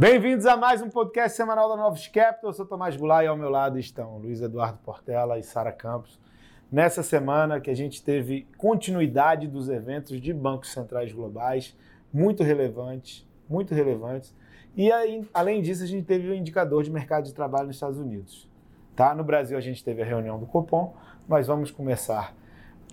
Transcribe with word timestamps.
Bem-vindos 0.00 0.46
a 0.46 0.56
mais 0.56 0.80
um 0.80 0.88
podcast 0.88 1.36
semanal 1.36 1.68
da 1.68 1.76
Novos 1.76 2.08
Capital. 2.08 2.48
Eu 2.48 2.54
sou 2.54 2.64
Tomás 2.64 2.96
Goulart 2.96 3.22
e 3.22 3.28
ao 3.28 3.36
meu 3.36 3.50
lado 3.50 3.78
estão 3.78 4.16
Luiz 4.16 4.40
Eduardo 4.40 4.78
Portela 4.78 5.38
e 5.38 5.42
Sara 5.42 5.70
Campos. 5.70 6.18
Nessa 6.72 7.02
semana 7.02 7.60
que 7.60 7.68
a 7.68 7.76
gente 7.76 8.02
teve 8.02 8.48
continuidade 8.56 9.46
dos 9.46 9.68
eventos 9.68 10.18
de 10.18 10.32
bancos 10.32 10.72
centrais 10.72 11.12
globais, 11.12 11.76
muito 12.10 12.42
relevantes, 12.42 13.28
muito 13.46 13.74
relevantes. 13.74 14.34
E 14.74 14.90
aí, 14.90 15.28
além 15.34 15.60
disso, 15.60 15.82
a 15.82 15.86
gente 15.86 16.06
teve 16.06 16.30
o 16.30 16.34
indicador 16.34 16.82
de 16.82 16.90
mercado 16.90 17.24
de 17.24 17.34
trabalho 17.34 17.66
nos 17.66 17.76
Estados 17.76 17.98
Unidos. 17.98 18.48
Tá? 18.96 19.14
No 19.14 19.22
Brasil 19.22 19.58
a 19.58 19.60
gente 19.60 19.84
teve 19.84 20.00
a 20.00 20.06
reunião 20.06 20.38
do 20.38 20.46
Copom, 20.46 20.94
mas 21.28 21.46
vamos 21.46 21.70
começar 21.70 22.34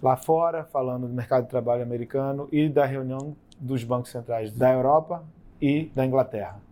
lá 0.04 0.18
fora, 0.18 0.66
falando 0.66 1.08
do 1.08 1.14
mercado 1.14 1.46
de 1.46 1.50
trabalho 1.50 1.84
americano 1.84 2.50
e 2.52 2.68
da 2.68 2.84
reunião 2.84 3.34
dos 3.58 3.86
bancos 3.86 4.12
centrais 4.12 4.52
da 4.52 4.74
Europa 4.74 5.24
e 5.62 5.90
da 5.96 6.06
Inglaterra. 6.06 6.67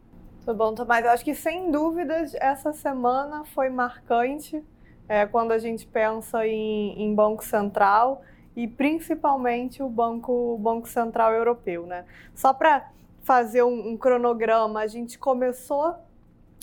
Tudo 0.45 0.57
bom, 0.57 0.75
Tomás? 0.75 1.03
Eu 1.03 1.09
acho 1.09 1.25
que 1.25 1.33
sem 1.33 1.71
dúvidas 1.71 2.35
essa 2.35 2.71
semana 2.71 3.43
foi 3.45 3.67
marcante 3.67 4.63
é, 5.09 5.25
quando 5.25 5.51
a 5.51 5.57
gente 5.57 5.87
pensa 5.87 6.45
em, 6.45 7.01
em, 7.01 7.15
Banco 7.15 7.43
Central 7.43 8.21
e 8.55 8.67
principalmente 8.67 9.81
o 9.81 9.89
Banco, 9.89 10.55
Banco 10.59 10.87
Central 10.87 11.33
Europeu. 11.33 11.87
Né? 11.87 12.05
Só 12.35 12.53
para 12.53 12.91
fazer 13.23 13.63
um, 13.63 13.93
um 13.93 13.97
cronograma, 13.97 14.81
a 14.81 14.87
gente 14.87 15.17
começou 15.17 15.95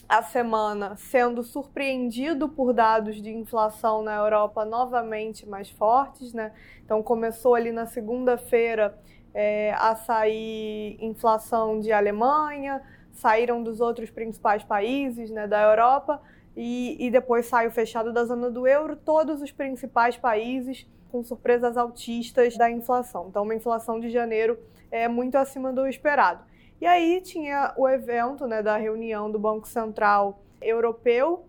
a 0.09 0.23
semana 0.23 0.95
sendo 0.95 1.43
surpreendido 1.43 2.49
por 2.49 2.73
dados 2.73 3.21
de 3.21 3.31
inflação 3.35 4.05
na 4.05 4.15
Europa 4.15 4.65
novamente 4.65 5.45
mais 5.49 5.69
fortes, 5.71 6.33
né? 6.33 6.53
Então 6.85 7.03
começou 7.03 7.57
ali 7.57 7.73
na 7.73 7.87
segunda-feira 7.87 8.97
é, 9.35 9.73
a 9.73 9.97
sair 9.97 10.99
inflação 11.01 11.81
de 11.81 11.91
Alemanha, 11.91 12.81
saíram 13.13 13.63
dos 13.63 13.81
outros 13.81 14.11
principais 14.11 14.65
países 14.65 15.31
né, 15.31 15.47
da 15.47 15.63
Europa 15.63 16.21
e, 16.57 16.97
e 16.99 17.11
depois 17.11 17.47
saiu 17.47 17.71
fechado 17.71 18.13
da 18.13 18.25
zona 18.25 18.51
do 18.51 18.67
euro 18.67 18.97
todos 18.97 19.41
os 19.41 19.51
principais 19.51 20.17
países 20.17 20.87
com 21.11 21.23
surpresas 21.23 21.77
altistas 21.77 22.57
da 22.57 22.71
inflação. 22.71 23.27
Então, 23.29 23.43
uma 23.43 23.55
inflação 23.55 24.01
de 24.01 24.11
janeiro 24.11 24.59
é 24.91 25.07
muito 25.09 25.37
acima 25.37 25.73
do 25.73 25.87
esperado. 25.87 26.45
E 26.81 26.87
aí 26.87 27.21
tinha 27.21 27.73
o 27.77 27.89
evento 27.89 28.47
né, 28.47 28.63
da 28.63 28.77
reunião 28.77 29.31
do 29.31 29.39
Banco 29.39 29.69
Central 29.69 30.43
Europeu, 30.61 31.47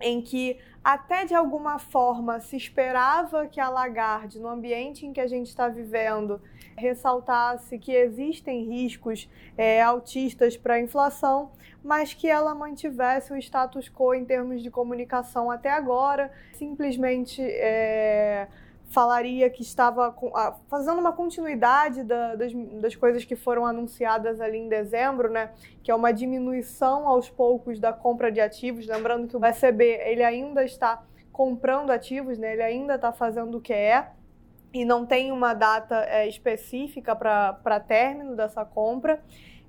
em 0.00 0.20
que 0.20 0.58
até 0.86 1.24
de 1.24 1.34
alguma 1.34 1.80
forma 1.80 2.38
se 2.38 2.56
esperava 2.56 3.48
que 3.48 3.58
a 3.58 3.68
Lagarde, 3.68 4.38
no 4.38 4.46
ambiente 4.46 5.04
em 5.04 5.12
que 5.12 5.20
a 5.20 5.26
gente 5.26 5.48
está 5.48 5.66
vivendo, 5.66 6.40
ressaltasse 6.76 7.76
que 7.76 7.90
existem 7.90 8.62
riscos 8.62 9.28
é, 9.58 9.82
altistas 9.82 10.56
para 10.56 10.74
a 10.74 10.80
inflação, 10.80 11.50
mas 11.82 12.14
que 12.14 12.28
ela 12.28 12.54
mantivesse 12.54 13.32
o 13.32 13.36
status 13.36 13.88
quo 13.88 14.14
em 14.14 14.24
termos 14.24 14.62
de 14.62 14.70
comunicação 14.70 15.50
até 15.50 15.72
agora, 15.72 16.30
simplesmente. 16.52 17.42
É, 17.42 18.46
falaria 18.88 19.50
que 19.50 19.62
estava 19.62 20.14
fazendo 20.68 20.98
uma 20.98 21.12
continuidade 21.12 22.04
da, 22.04 22.34
das, 22.34 22.52
das, 22.80 22.94
coisas 22.94 23.24
que 23.24 23.34
foram 23.34 23.66
anunciadas 23.66 24.40
ali 24.40 24.58
em 24.58 24.68
dezembro, 24.68 25.30
né? 25.30 25.50
Que 25.82 25.90
é 25.90 25.94
uma 25.94 26.12
diminuição 26.12 27.08
aos 27.08 27.28
poucos 27.28 27.80
da 27.80 27.92
compra 27.92 28.30
de 28.30 28.40
ativos. 28.40 28.86
Lembrando 28.86 29.26
que 29.26 29.36
o 29.36 29.44
ECB 29.44 29.84
ele 30.04 30.22
ainda 30.22 30.64
está 30.64 31.02
comprando 31.32 31.90
ativos, 31.90 32.38
né? 32.38 32.52
Ele 32.52 32.62
ainda 32.62 32.94
está 32.94 33.12
fazendo 33.12 33.58
o 33.58 33.60
que 33.60 33.72
é 33.72 34.10
e 34.72 34.84
não 34.84 35.04
tem 35.04 35.32
uma 35.32 35.52
data 35.52 36.04
é, 36.08 36.28
específica 36.28 37.14
para 37.16 37.80
término 37.80 38.36
dessa 38.36 38.64
compra. 38.64 39.22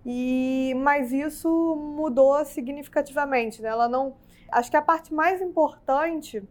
E 0.05 0.73
mas 0.77 1.11
isso 1.11 1.75
mudou 1.75 2.45
significativamente, 2.45 3.61
né? 3.61 3.69
Ela 3.69 3.89
não 3.89 4.15
acho 4.51 4.69
que 4.69 4.77
a 4.77 4.81
parte 4.81 5.13
mais 5.13 5.41
importante 5.41 6.47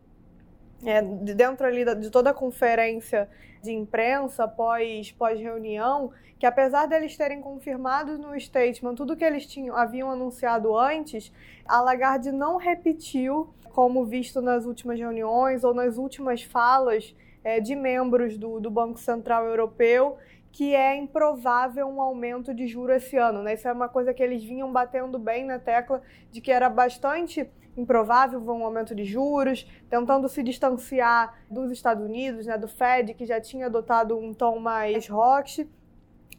é, 0.85 1.03
dentro 1.03 1.67
ali 1.67 1.85
de 1.97 2.11
toda 2.11 2.31
a 2.31 2.35
conferência 2.35 3.29
de 3.63 3.73
imprensa 3.73 4.47
pós, 4.47 5.13
pós 5.13 5.41
reunião, 5.41 6.13
que 6.39 6.47
apesar 6.47 6.87
deles 6.87 7.17
terem 7.17 7.41
confirmado 7.41 8.19
no 8.19 8.39
statement 8.39 8.95
tudo 8.95 9.17
que 9.17 9.25
eles 9.25 9.47
tinham, 9.47 9.77
haviam 9.77 10.11
anunciado 10.11 10.77
antes, 10.77 11.33
a 11.67 11.81
Lagarde 11.81 12.31
não 12.31 12.57
repetiu, 12.57 13.49
como 13.71 14.05
visto 14.05 14.41
nas 14.41 14.65
últimas 14.65 14.99
reuniões 14.99 15.65
ou 15.65 15.75
nas 15.75 15.99
últimas 15.99 16.43
falas 16.43 17.15
é, 17.45 17.61
de 17.61 17.77
membros 17.77 18.39
do, 18.39 18.59
do 18.59 18.71
Banco 18.71 18.99
Central 18.99 19.45
Europeu, 19.45 20.17
que 20.51 20.75
é 20.75 20.97
improvável 20.97 21.87
um 21.87 22.01
aumento 22.01 22.55
de 22.55 22.67
juros 22.67 22.97
esse 22.97 23.17
ano. 23.19 23.43
Né? 23.43 23.55
Isso 23.55 23.69
é 23.69 23.73
uma 23.73 23.89
coisa 23.89 24.15
que 24.15 24.23
eles 24.23 24.43
vinham 24.43 24.73
batendo 24.73 25.19
bem 25.19 25.45
na 25.45 25.59
tecla 25.59 26.01
de 26.33 26.41
que 26.41 26.51
era 26.51 26.71
bastante 26.71 27.47
improvável 27.77 28.41
um 28.41 28.65
aumento 28.65 28.95
de 28.95 29.05
juros, 29.05 29.67
tentando 29.89 30.29
se 30.29 30.43
distanciar 30.43 31.35
dos 31.51 31.71
Estados 31.71 32.05
Unidos, 32.05 32.47
né, 32.47 32.57
do 32.57 32.69
Fed, 32.69 33.15
que 33.15 33.27
já 33.27 33.41
tinha 33.41 33.67
adotado 33.67 34.19
um 34.19 34.33
tom 34.33 34.59
mais 34.59 35.07
rock, 35.09 35.69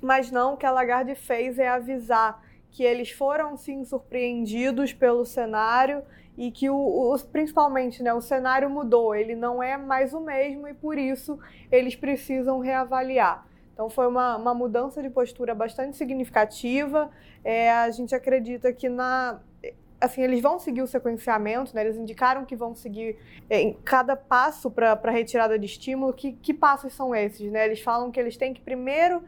mas 0.01 0.31
não, 0.31 0.53
o 0.53 0.57
que 0.57 0.65
a 0.65 0.71
Lagarde 0.71 1.15
fez 1.15 1.59
é 1.59 1.67
avisar 1.67 2.41
que 2.71 2.83
eles 2.83 3.11
foram 3.11 3.57
sim 3.57 3.83
surpreendidos 3.83 4.93
pelo 4.93 5.25
cenário 5.25 6.03
e 6.37 6.51
que 6.51 6.69
o, 6.69 6.75
o, 6.75 7.19
principalmente 7.31 8.03
né, 8.03 8.13
o 8.13 8.21
cenário 8.21 8.69
mudou, 8.69 9.15
ele 9.15 9.35
não 9.35 9.63
é 9.63 9.77
mais 9.77 10.13
o 10.13 10.19
mesmo 10.19 10.67
e 10.67 10.73
por 10.73 10.97
isso 10.97 11.39
eles 11.71 11.95
precisam 11.95 12.59
reavaliar. 12.59 13.47
Então 13.73 13.89
foi 13.89 14.07
uma, 14.07 14.37
uma 14.37 14.53
mudança 14.53 15.01
de 15.01 15.09
postura 15.09 15.53
bastante 15.53 15.97
significativa. 15.97 17.09
É, 17.43 17.71
a 17.71 17.89
gente 17.91 18.13
acredita 18.13 18.73
que 18.73 18.89
na 18.89 19.39
assim, 19.99 20.21
eles 20.21 20.41
vão 20.41 20.59
seguir 20.59 20.81
o 20.81 20.87
sequenciamento, 20.87 21.75
né? 21.75 21.81
Eles 21.81 21.97
indicaram 21.97 22.45
que 22.45 22.55
vão 22.55 22.75
seguir 22.75 23.17
é, 23.49 23.61
em 23.61 23.73
cada 23.73 24.15
passo 24.15 24.69
para 24.69 25.11
retirada 25.11 25.57
de 25.57 25.65
estímulo. 25.65 26.13
Que, 26.13 26.33
que 26.33 26.53
passos 26.53 26.93
são 26.93 27.15
esses, 27.15 27.51
né? 27.51 27.65
Eles 27.65 27.81
falam 27.81 28.11
que 28.11 28.19
eles 28.19 28.37
têm 28.37 28.53
que 28.53 28.61
primeiro 28.61 29.23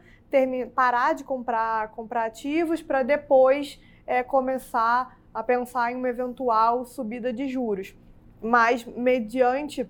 parar 0.74 1.12
de 1.14 1.24
comprar, 1.24 1.90
comprar 1.90 2.26
ativos 2.26 2.80
para 2.80 3.02
depois 3.02 3.80
é, 4.06 4.22
começar 4.22 5.18
a 5.34 5.42
pensar 5.42 5.92
em 5.92 5.96
uma 5.96 6.08
eventual 6.08 6.84
subida 6.84 7.32
de 7.32 7.48
juros. 7.48 7.96
Mas, 8.40 8.84
mediante 8.84 9.88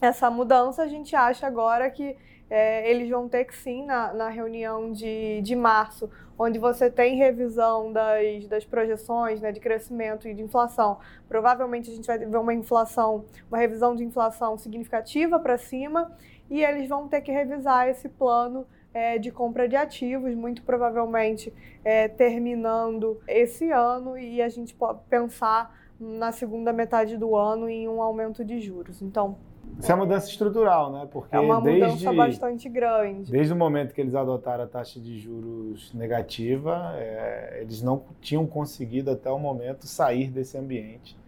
essa 0.00 0.30
mudança, 0.30 0.82
a 0.82 0.88
gente 0.88 1.14
acha 1.14 1.46
agora 1.46 1.90
que 1.90 2.16
é, 2.54 2.90
eles 2.90 3.08
vão 3.08 3.30
ter 3.30 3.46
que 3.46 3.56
sim, 3.56 3.86
na, 3.86 4.12
na 4.12 4.28
reunião 4.28 4.92
de, 4.92 5.40
de 5.40 5.56
março, 5.56 6.10
onde 6.38 6.58
você 6.58 6.90
tem 6.90 7.16
revisão 7.16 7.90
das, 7.90 8.46
das 8.46 8.62
projeções 8.62 9.40
né, 9.40 9.50
de 9.50 9.58
crescimento 9.58 10.28
e 10.28 10.34
de 10.34 10.42
inflação. 10.42 10.98
Provavelmente 11.26 11.90
a 11.90 11.94
gente 11.94 12.06
vai 12.06 12.18
ver 12.18 12.36
uma 12.36 12.52
inflação, 12.52 13.24
uma 13.48 13.56
revisão 13.56 13.96
de 13.96 14.04
inflação 14.04 14.58
significativa 14.58 15.38
para 15.38 15.56
cima, 15.56 16.12
e 16.50 16.62
eles 16.62 16.86
vão 16.86 17.08
ter 17.08 17.22
que 17.22 17.32
revisar 17.32 17.88
esse 17.88 18.06
plano 18.06 18.66
é, 18.92 19.16
de 19.16 19.30
compra 19.30 19.66
de 19.66 19.74
ativos, 19.74 20.34
muito 20.34 20.62
provavelmente 20.62 21.50
é, 21.82 22.06
terminando 22.06 23.18
esse 23.26 23.70
ano, 23.70 24.18
e 24.18 24.42
a 24.42 24.50
gente 24.50 24.74
pode 24.74 25.00
pensar 25.08 25.74
na 25.98 26.32
segunda 26.32 26.70
metade 26.70 27.16
do 27.16 27.34
ano 27.34 27.66
em 27.66 27.88
um 27.88 28.02
aumento 28.02 28.44
de 28.44 28.60
juros. 28.60 29.00
Então, 29.00 29.38
isso 29.78 29.90
é 29.90 29.94
uma 29.94 30.04
mudança 30.04 30.28
estrutural, 30.28 30.92
né? 30.92 31.08
Porque 31.10 31.34
é 31.34 31.40
uma 31.40 31.60
mudança 31.60 31.96
desde, 31.96 32.16
bastante 32.16 32.68
grande. 32.68 33.32
Desde 33.32 33.52
o 33.52 33.56
momento 33.56 33.92
que 33.92 34.00
eles 34.00 34.14
adotaram 34.14 34.64
a 34.64 34.66
taxa 34.66 35.00
de 35.00 35.18
juros 35.18 35.92
negativa, 35.92 36.92
é, 36.96 37.58
eles 37.60 37.82
não 37.82 38.04
tinham 38.20 38.46
conseguido 38.46 39.10
até 39.10 39.30
o 39.30 39.38
momento 39.38 39.86
sair 39.86 40.30
desse 40.30 40.56
ambiente, 40.56 41.18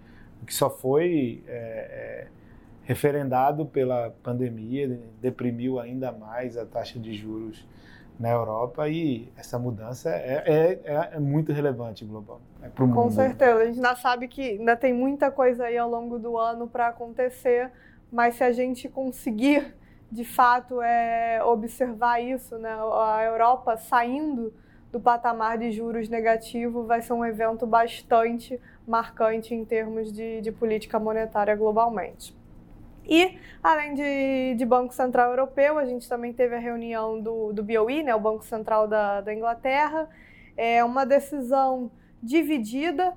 o 0.42 0.46
que 0.46 0.54
só 0.54 0.70
foi 0.70 1.42
é, 1.48 1.52
é, 1.52 2.26
referendado 2.84 3.66
pela 3.66 4.14
pandemia, 4.22 5.00
deprimiu 5.20 5.80
ainda 5.80 6.12
mais 6.12 6.56
a 6.56 6.64
taxa 6.64 6.98
de 6.98 7.12
juros 7.12 7.66
na 8.18 8.30
Europa 8.30 8.88
e 8.88 9.32
essa 9.36 9.58
mudança 9.58 10.10
é, 10.10 10.80
é, 10.84 11.10
é 11.14 11.18
muito 11.18 11.52
relevante 11.52 12.04
global. 12.04 12.40
É 12.62 12.68
Com 12.68 12.86
mundo. 12.86 13.10
certeza, 13.10 13.56
a 13.56 13.64
gente 13.64 13.76
ainda 13.76 13.96
sabe 13.96 14.28
que 14.28 14.50
ainda 14.50 14.76
tem 14.76 14.92
muita 14.92 15.30
coisa 15.30 15.64
aí 15.64 15.76
ao 15.76 15.90
longo 15.90 16.18
do 16.18 16.38
ano 16.38 16.68
para 16.68 16.88
acontecer 16.88 17.72
mas 18.14 18.36
se 18.36 18.44
a 18.44 18.52
gente 18.52 18.88
conseguir 18.88 19.74
de 20.08 20.24
fato 20.24 20.80
é, 20.80 21.42
observar 21.42 22.20
isso, 22.20 22.56
né, 22.58 22.70
a 22.72 23.24
Europa 23.24 23.76
saindo 23.76 24.54
do 24.92 25.00
patamar 25.00 25.58
de 25.58 25.72
juros 25.72 26.08
negativo 26.08 26.84
vai 26.84 27.02
ser 27.02 27.12
um 27.12 27.24
evento 27.24 27.66
bastante 27.66 28.60
marcante 28.86 29.52
em 29.52 29.64
termos 29.64 30.12
de, 30.12 30.40
de 30.40 30.52
política 30.52 30.96
monetária 31.00 31.56
globalmente. 31.56 32.32
E, 33.04 33.36
além 33.60 33.94
de, 33.94 34.54
de, 34.54 34.64
Banco 34.64 34.94
Central 34.94 35.30
Europeu, 35.30 35.76
a 35.76 35.84
gente 35.84 36.08
também 36.08 36.32
teve 36.32 36.54
a 36.54 36.60
reunião 36.60 37.20
do, 37.20 37.52
do 37.52 37.64
BOE, 37.64 38.04
né, 38.04 38.14
o 38.14 38.20
Banco 38.20 38.44
Central 38.44 38.86
da, 38.86 39.22
da 39.22 39.34
Inglaterra. 39.34 40.08
É 40.56 40.84
uma 40.84 41.04
decisão 41.04 41.90
dividida 42.22 43.12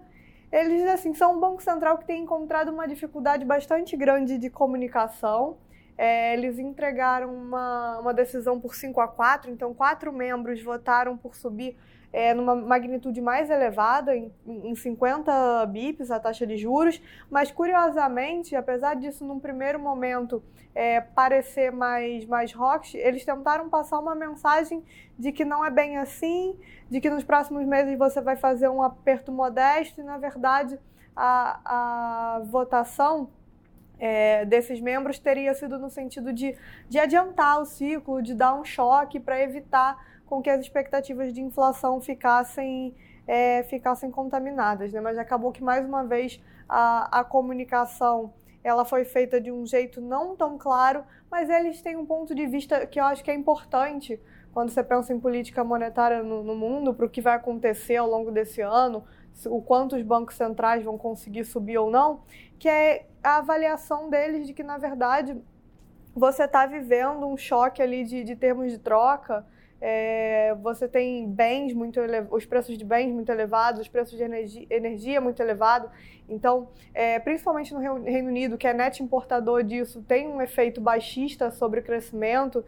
eles 0.52 0.88
assim 0.88 1.14
são 1.14 1.36
um 1.36 1.40
banco 1.40 1.62
central 1.62 1.98
que 1.98 2.06
tem 2.06 2.24
encontrado 2.24 2.70
uma 2.70 2.88
dificuldade 2.88 3.44
bastante 3.46 3.96
grande 3.98 4.38
de 4.38 4.50
comunicação. 4.50 5.58
é, 5.98 6.34
eles 6.34 6.60
entregaram 6.60 7.34
uma, 7.34 8.00
uma 8.00 8.14
decisão 8.14 8.60
por 8.60 8.76
5 8.76 9.02
a 9.02 9.08
4, 9.08 9.50
então 9.52 9.74
quatro 9.74 10.14
membros 10.14 10.62
votaram 10.62 11.18
por 11.18 11.36
subir 11.36 11.76
é, 12.18 12.34
numa 12.34 12.56
magnitude 12.56 13.22
mais 13.22 13.48
elevada, 13.48 14.18
em, 14.18 14.34
em 14.48 14.74
50 14.74 15.68
bips 15.68 16.10
a 16.10 16.20
taxa 16.20 16.48
de 16.48 16.58
juros, 16.58 17.00
mas 17.30 17.52
curiosamente, 17.52 18.56
apesar 18.56 18.96
disso 18.96 19.24
num 19.24 19.40
primeiro 19.40 19.80
momento 19.80 20.42
é, 20.74 21.00
parecer 21.00 21.72
mais, 21.72 22.26
mais 22.26 22.52
rocks, 22.52 22.96
eles 22.96 23.24
tentaram 23.24 23.70
passar 23.70 24.00
uma 24.00 24.16
mensagem 24.16 24.84
de 25.16 25.32
que 25.32 25.46
não 25.46 25.64
é 25.64 25.70
bem 25.70 25.98
assim, 25.98 26.58
de 26.90 27.00
que 27.00 27.08
nos 27.08 27.24
próximos 27.24 27.64
meses 27.68 27.96
você 27.96 28.20
vai 28.20 28.36
fazer 28.36 28.68
um 28.68 28.82
aperto 28.82 29.32
modesto 29.32 30.02
e, 30.02 30.04
na 30.04 30.18
verdade, 30.18 30.80
a, 31.16 31.60
a 32.38 32.40
votação 32.46 33.30
é, 34.00 34.44
desses 34.44 34.82
membros 34.82 35.20
teria 35.20 35.54
sido 35.54 35.78
no 35.78 35.92
sentido 35.92 36.34
de, 36.34 36.56
de 36.90 36.98
adiantar 36.98 37.62
o 37.62 37.66
ciclo, 37.66 38.24
de 38.24 38.34
dar 38.34 38.56
um 38.56 38.66
choque 38.66 39.20
para 39.20 39.40
evitar 39.40 40.17
com 40.28 40.42
que 40.42 40.50
as 40.50 40.62
expectativas 40.62 41.34
de 41.34 41.42
inflação 41.42 42.00
ficassem, 42.00 42.94
é, 43.26 43.64
ficassem 43.64 44.12
contaminadas. 44.12 44.94
Né? 44.94 45.02
Mas 45.02 45.18
acabou 45.18 45.52
que, 45.52 45.64
mais 45.64 45.86
uma 45.86 46.04
vez, 46.04 46.40
a, 46.70 47.20
a 47.20 47.24
comunicação 47.24 48.34
ela 48.64 48.84
foi 48.84 49.06
feita 49.06 49.40
de 49.40 49.50
um 49.52 49.66
jeito 49.66 50.02
não 50.02 50.36
tão 50.36 50.58
claro, 50.58 51.04
mas 51.32 51.50
eles 51.50 51.82
têm 51.82 51.96
um 51.96 52.06
ponto 52.06 52.36
de 52.36 52.46
vista 52.46 52.86
que 52.86 53.00
eu 53.00 53.06
acho 53.06 53.24
que 53.24 53.32
é 53.32 53.34
importante 53.34 54.20
quando 54.54 54.72
você 54.72 54.84
pensa 54.84 55.14
em 55.14 55.20
política 55.20 55.64
monetária 55.64 56.22
no, 56.24 56.44
no 56.44 56.56
mundo, 56.56 56.94
para 56.94 57.06
o 57.06 57.10
que 57.10 57.22
vai 57.22 57.36
acontecer 57.36 57.96
ao 57.96 58.10
longo 58.10 58.32
desse 58.32 58.60
ano, 58.60 59.06
o 59.46 59.62
quanto 59.62 59.96
os 59.96 60.02
bancos 60.02 60.36
centrais 60.36 60.84
vão 60.84 60.98
conseguir 60.98 61.46
subir 61.46 61.78
ou 61.78 61.92
não, 61.92 62.22
que 62.58 62.68
é 62.68 63.06
a 63.24 63.38
avaliação 63.38 64.10
deles 64.10 64.48
de 64.48 64.54
que, 64.54 64.64
na 64.64 64.78
verdade, 64.78 65.38
você 66.16 66.46
está 66.46 66.66
vivendo 66.66 67.28
um 67.28 67.38
choque 67.38 67.82
ali 67.82 68.04
de, 68.04 68.24
de 68.24 68.36
termos 68.36 68.72
de 68.72 68.80
troca, 68.80 69.46
é, 69.80 70.56
você 70.62 70.88
tem 70.88 71.30
bens 71.30 71.74
muito 71.74 72.00
os 72.32 72.46
preços 72.46 72.78
de 72.78 72.84
bens 72.84 73.12
muito 73.12 73.32
elevados, 73.32 73.82
os 73.82 73.88
preços 73.88 74.18
de 74.18 74.24
energia, 74.24 74.66
energia 74.70 75.22
muito 75.22 75.42
elevado. 75.42 75.90
Então, 76.28 76.70
é, 76.94 77.20
principalmente 77.20 77.74
no 77.74 77.80
Reino 77.80 78.30
Unido, 78.30 78.58
que 78.58 78.68
é 78.68 78.74
net 78.74 79.02
importador 79.02 79.64
disso, 79.64 80.04
tem 80.08 80.28
um 80.28 80.42
efeito 80.42 80.82
baixista 80.82 81.52
sobre 81.52 81.80
o 81.80 81.84
crescimento. 81.84 82.66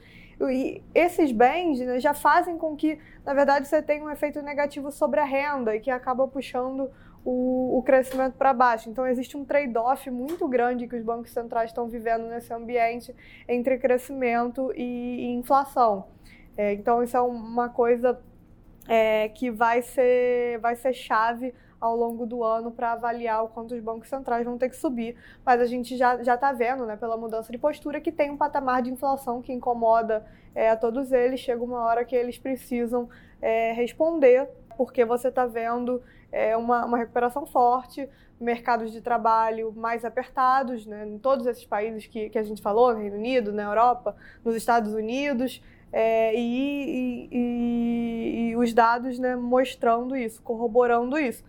E 0.50 0.81
esses 0.95 1.31
bens 1.31 1.79
né, 1.79 2.00
já 2.00 2.13
fazem 2.13 2.57
com 2.57 2.75
que, 2.75 2.97
na 3.25 3.33
verdade, 3.33 3.67
você 3.67 3.81
tenha 3.81 4.03
um 4.03 4.09
efeito 4.09 4.41
negativo 4.41 4.91
sobre 4.91 5.19
a 5.19 5.25
renda 5.25 5.75
e 5.75 5.81
que 5.81 5.91
acaba 5.91 6.27
puxando 6.27 6.89
o, 7.25 7.77
o 7.77 7.83
crescimento 7.83 8.35
para 8.38 8.53
baixo. 8.53 8.89
Então, 8.89 9.06
existe 9.06 9.35
um 9.35 9.44
trade-off 9.44 10.09
muito 10.09 10.47
grande 10.47 10.88
que 10.88 10.95
os 10.95 11.03
bancos 11.03 11.31
centrais 11.31 11.71
estão 11.71 11.89
vivendo 11.89 12.27
nesse 12.27 12.53
ambiente 12.53 13.13
entre 13.47 13.77
crescimento 13.77 14.71
e, 14.75 14.83
e 14.83 15.31
inflação. 15.33 16.07
É, 16.59 16.73
então, 16.73 17.01
isso 17.01 17.15
é 17.15 17.21
uma 17.21 17.69
coisa 17.69 18.19
é, 18.85 19.29
que 19.29 19.50
vai 19.50 19.81
ser, 19.81 20.59
vai 20.59 20.75
ser 20.75 20.91
chave 20.91 21.53
ao 21.79 21.95
longo 21.95 22.25
do 22.25 22.44
ano 22.44 22.69
para 22.69 22.91
avaliar 22.91 23.45
o 23.45 23.47
quanto 23.47 23.73
os 23.73 23.79
bancos 23.79 24.09
centrais 24.09 24.44
vão 24.44 24.57
ter 24.57 24.67
que 24.67 24.75
subir. 24.75 25.15
Mas 25.45 25.61
a 25.61 25.65
gente 25.65 25.95
já 25.95 26.17
está 26.21 26.51
vendo, 26.51 26.85
né, 26.85 26.97
pela 26.97 27.15
mudança 27.15 27.50
de 27.50 27.57
postura, 27.57 28.01
que 28.01 28.11
tem 28.11 28.29
um 28.29 28.35
patamar 28.35 28.81
de 28.81 28.91
inflação 28.91 29.41
que 29.41 29.53
incomoda 29.53 30.25
é, 30.53 30.69
a 30.69 30.75
todos 30.75 31.13
eles. 31.13 31.39
Chega 31.39 31.63
uma 31.63 31.79
hora 31.79 32.03
que 32.03 32.13
eles 32.13 32.38
precisam 32.38 33.07
é, 33.41 33.71
responder, 33.71 34.50
porque 34.75 35.06
você 35.06 35.29
está 35.29 35.45
vendo 35.45 36.03
é, 36.29 36.57
uma, 36.57 36.85
uma 36.85 36.97
recuperação 36.97 37.45
forte, 37.45 38.09
mercados 38.38 38.91
de 38.91 39.00
trabalho 39.00 39.71
mais 39.71 40.03
apertados, 40.03 40.85
né, 40.85 41.07
em 41.07 41.17
todos 41.17 41.45
esses 41.45 41.63
países 41.63 42.06
que, 42.06 42.29
que 42.29 42.38
a 42.38 42.44
gente 42.44 42.61
falou, 42.61 42.94
no 42.94 43.00
Reino 43.00 43.15
Unido, 43.15 43.53
na 43.53 43.63
Europa, 43.63 44.13
nos 44.44 44.57
Estados 44.57 44.94
Unidos. 44.94 45.61
É, 45.91 46.36
e, 46.36 47.27
e, 47.31 48.50
e, 48.51 48.56
os 48.56 48.74
dados 48.74 49.18
né, 49.18 49.36
mostrando 49.36 50.15
isso, 50.15 50.41
corroborando 50.41 51.18
isso. 51.18 51.44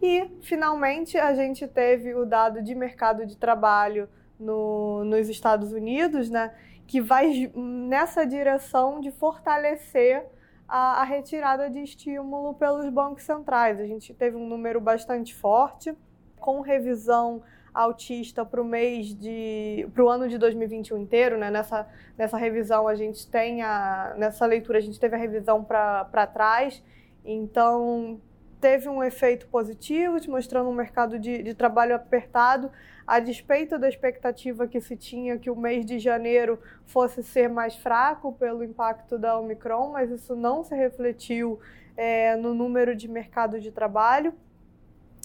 E, 0.00 0.30
finalmente, 0.40 1.18
a 1.18 1.34
gente 1.34 1.66
teve 1.68 2.14
o 2.14 2.24
dado 2.24 2.62
de 2.62 2.74
mercado 2.74 3.26
de 3.26 3.36
trabalho 3.36 4.08
no, 4.38 5.04
nos 5.04 5.28
Estados 5.28 5.72
Unidos, 5.72 6.30
né, 6.30 6.52
que 6.86 7.00
vai 7.00 7.52
nessa 7.54 8.26
direção 8.26 9.00
de 9.00 9.10
fortalecer 9.10 10.24
a, 10.66 11.02
a 11.02 11.04
retirada 11.04 11.68
de 11.68 11.80
estímulo 11.80 12.54
pelos 12.54 12.88
bancos 12.88 13.24
centrais. 13.24 13.78
A 13.78 13.86
gente 13.86 14.14
teve 14.14 14.36
um 14.36 14.48
número 14.48 14.80
bastante 14.80 15.34
forte, 15.34 15.94
com 16.40 16.60
revisão 16.60 17.42
autista 17.74 18.44
para 18.44 18.60
o 18.60 18.64
mês 18.64 19.14
de 19.14 19.88
para 19.94 20.04
o 20.04 20.08
ano 20.08 20.28
de 20.28 20.36
2021 20.38 20.98
inteiro, 20.98 21.38
né? 21.38 21.50
Nessa, 21.50 21.88
nessa 22.18 22.36
revisão 22.36 22.86
a 22.86 22.94
gente 22.94 23.26
tem 23.26 23.62
a 23.62 24.14
nessa 24.16 24.44
leitura 24.46 24.78
a 24.78 24.80
gente 24.80 25.00
teve 25.00 25.14
a 25.14 25.18
revisão 25.18 25.64
para 25.64 26.26
trás, 26.26 26.82
então 27.24 28.20
teve 28.60 28.88
um 28.88 29.02
efeito 29.02 29.48
positivo, 29.48 30.20
te 30.20 30.30
mostrando 30.30 30.70
um 30.70 30.74
mercado 30.74 31.18
de, 31.18 31.42
de 31.42 31.52
trabalho 31.52 31.96
apertado, 31.96 32.70
a 33.04 33.18
despeito 33.18 33.76
da 33.76 33.88
expectativa 33.88 34.68
que 34.68 34.80
se 34.80 34.96
tinha 34.96 35.36
que 35.36 35.50
o 35.50 35.56
mês 35.56 35.84
de 35.84 35.98
janeiro 35.98 36.60
fosse 36.86 37.24
ser 37.24 37.48
mais 37.48 37.74
fraco 37.74 38.32
pelo 38.32 38.62
impacto 38.62 39.18
da 39.18 39.36
Omicron, 39.36 39.90
mas 39.90 40.12
isso 40.12 40.36
não 40.36 40.62
se 40.62 40.76
refletiu 40.76 41.58
é, 41.96 42.36
no 42.36 42.54
número 42.54 42.94
de 42.94 43.08
mercado 43.08 43.60
de 43.60 43.72
trabalho. 43.72 44.32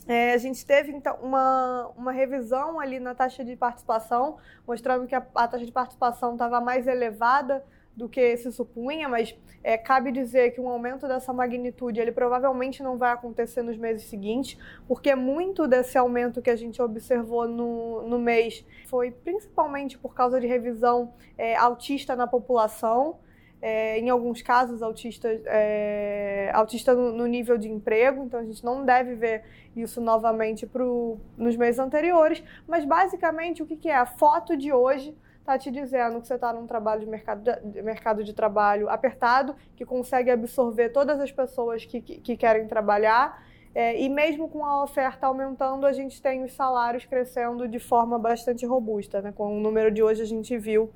É, 0.07 0.33
a 0.33 0.37
gente 0.37 0.65
teve 0.65 0.91
então 0.91 1.17
uma, 1.21 1.91
uma 1.97 2.11
revisão 2.11 2.79
ali 2.79 2.99
na 2.99 3.13
taxa 3.13 3.43
de 3.43 3.55
participação, 3.55 4.37
mostrando 4.65 5.05
que 5.05 5.13
a, 5.13 5.25
a 5.35 5.47
taxa 5.47 5.65
de 5.65 5.71
participação 5.71 6.33
estava 6.33 6.61
mais 6.61 6.87
elevada 6.87 7.63
do 7.97 8.07
que 8.07 8.37
se 8.37 8.51
supunha, 8.51 9.09
mas 9.09 9.35
é, 9.63 9.75
cabe 9.75 10.11
dizer 10.11 10.51
que 10.51 10.61
um 10.61 10.69
aumento 10.69 11.07
dessa 11.07 11.33
magnitude 11.33 11.99
ele 11.99 12.11
provavelmente 12.11 12.83
não 12.83 12.95
vai 12.95 13.11
acontecer 13.11 13.63
nos 13.63 13.75
meses 13.75 14.03
seguintes, 14.03 14.55
porque 14.87 15.15
muito 15.15 15.67
desse 15.67 15.97
aumento 15.97 16.39
que 16.39 16.51
a 16.51 16.55
gente 16.55 16.79
observou 16.79 17.47
no, 17.47 18.07
no 18.07 18.19
mês 18.19 18.63
foi 18.85 19.09
principalmente 19.09 19.97
por 19.97 20.13
causa 20.13 20.39
de 20.39 20.45
revisão 20.45 21.11
é, 21.35 21.55
autista 21.55 22.15
na 22.15 22.27
população. 22.27 23.17
É, 23.59 23.99
em 23.99 24.09
alguns 24.09 24.41
casos, 24.41 24.83
autista, 24.83 25.27
é, 25.45 26.51
autista 26.53 26.93
no, 26.93 27.11
no, 27.11 27.25
nível 27.25 27.57
de 27.57 27.67
emprego, 27.67 28.23
então 28.23 28.39
a 28.39 28.43
gente 28.43 28.63
não 28.63 28.85
deve 28.85 29.15
ver 29.15 29.43
isso 29.75 29.99
novamente 29.99 30.67
pro, 30.67 31.17
nos 31.35 31.55
meses 31.55 31.79
anteriores, 31.79 32.43
mas 32.67 32.85
basicamente 32.85 33.63
o 33.63 33.65
que, 33.65 33.75
que 33.75 33.89
é? 33.89 33.95
A 33.95 34.05
foto 34.05 34.55
de 34.55 34.71
hoje 34.71 35.15
está 35.39 35.57
te 35.57 35.71
dizendo 35.71 36.19
que 36.19 36.27
você 36.27 36.35
está 36.35 36.51
num 36.51 36.67
trabalho 36.67 36.99
de 36.99 37.07
mercado 37.07 37.41
de, 37.41 37.81
mercado 37.81 38.23
de 38.23 38.33
trabalho 38.33 38.89
apertado, 38.89 39.55
que 39.77 39.85
consegue 39.85 40.29
absorver 40.29 40.89
todas 40.89 41.19
as 41.21 41.31
pessoas 41.31 41.85
que, 41.85 42.01
que, 42.01 42.19
que 42.19 42.37
querem 42.37 42.67
trabalhar. 42.67 43.41
É, 43.73 43.99
e 44.01 44.09
mesmo 44.09 44.49
com 44.49 44.65
a 44.65 44.83
oferta 44.83 45.27
aumentando, 45.27 45.85
a 45.85 45.93
gente 45.93 46.21
tem 46.21 46.43
os 46.43 46.53
salários 46.53 47.05
crescendo 47.05 47.67
de 47.67 47.79
forma 47.79 48.19
bastante 48.19 48.65
robusta. 48.65 49.21
Né? 49.21 49.31
Com 49.31 49.57
o 49.57 49.59
número 49.61 49.89
de 49.89 50.03
hoje, 50.03 50.21
a 50.21 50.25
gente 50.25 50.57
viu 50.57 50.91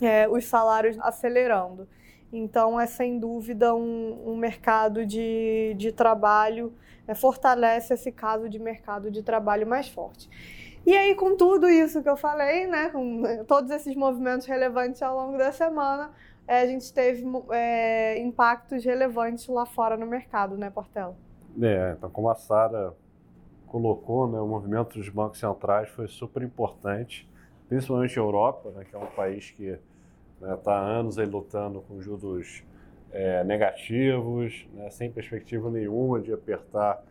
é, 0.00 0.28
os 0.28 0.44
salários 0.44 0.98
acelerando. 1.00 1.88
Então, 2.32 2.78
é 2.78 2.86
sem 2.86 3.18
dúvida 3.18 3.74
um, 3.74 4.32
um 4.32 4.36
mercado 4.36 5.06
de, 5.06 5.74
de 5.76 5.92
trabalho, 5.92 6.72
é, 7.06 7.14
fortalece 7.14 7.94
esse 7.94 8.12
caso 8.12 8.48
de 8.48 8.58
mercado 8.58 9.10
de 9.10 9.22
trabalho 9.22 9.66
mais 9.66 9.88
forte. 9.88 10.28
E 10.86 10.96
aí, 10.96 11.14
com 11.14 11.36
tudo 11.36 11.68
isso 11.68 12.02
que 12.02 12.08
eu 12.08 12.16
falei, 12.16 12.66
né, 12.66 12.90
com 12.90 13.44
todos 13.46 13.70
esses 13.70 13.94
movimentos 13.94 14.46
relevantes 14.46 15.02
ao 15.02 15.16
longo 15.16 15.36
da 15.36 15.52
semana, 15.52 16.10
é, 16.46 16.60
a 16.60 16.66
gente 16.66 16.92
teve 16.92 17.24
é, 17.50 18.18
impactos 18.18 18.84
relevantes 18.84 19.46
lá 19.48 19.66
fora 19.66 19.96
no 19.96 20.06
mercado, 20.06 20.56
né, 20.56 20.70
Portela? 20.70 21.14
É, 21.60 21.94
então 21.96 22.08
como 22.08 22.30
a 22.30 22.34
Sara 22.34 22.94
colocou, 23.66 24.26
né, 24.26 24.40
o 24.40 24.46
movimento 24.46 24.98
dos 24.98 25.08
bancos 25.10 25.38
centrais 25.38 25.90
foi 25.90 26.08
super 26.08 26.42
importante, 26.42 27.28
principalmente 27.68 28.18
a 28.18 28.22
Europa, 28.22 28.70
né, 28.70 28.84
que 28.84 28.94
é 28.94 28.98
um 28.98 29.06
país 29.06 29.50
que 29.50 29.78
está 30.40 30.46
né, 30.46 30.58
há 30.64 30.80
anos 30.80 31.18
aí 31.18 31.26
lutando 31.26 31.80
com 31.82 32.00
juros 32.00 32.62
é, 33.10 33.44
negativos, 33.44 34.66
né, 34.72 34.90
sem 34.90 35.10
perspectiva 35.10 35.70
nenhuma 35.70 36.20
de 36.20 36.32
apertar 36.32 37.02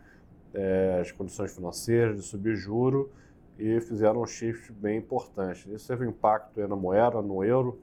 é, 0.54 1.00
as 1.02 1.12
condições 1.12 1.54
financeiras, 1.54 2.18
de 2.18 2.24
subir 2.24 2.56
juro, 2.56 3.12
e 3.60 3.80
fizeram 3.82 4.22
um 4.22 4.26
shift 4.28 4.72
bem 4.72 4.98
importante. 4.98 5.72
Isso 5.74 5.88
teve 5.88 6.06
um 6.06 6.10
impacto 6.10 6.66
na 6.68 6.76
moeda, 6.76 7.22
no 7.22 7.44
euro, 7.44 7.80